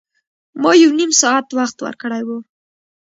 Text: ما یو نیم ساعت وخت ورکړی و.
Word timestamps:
ما 0.61 0.71
یو 0.81 0.91
نیم 0.99 1.11
ساعت 1.21 1.47
وخت 1.57 1.77
ورکړی 1.81 2.21
و. 2.27 2.29